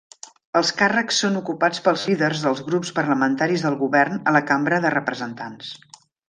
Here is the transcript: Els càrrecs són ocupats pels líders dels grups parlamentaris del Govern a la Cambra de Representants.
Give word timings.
Els 0.59 0.69
càrrecs 0.77 1.19
són 1.23 1.35
ocupats 1.41 1.83
pels 1.87 2.05
líders 2.11 2.41
dels 2.45 2.63
grups 2.69 2.93
parlamentaris 3.01 3.67
del 3.67 3.77
Govern 3.83 4.19
a 4.33 4.35
la 4.39 4.43
Cambra 4.53 4.81
de 4.87 4.95
Representants. 4.97 5.71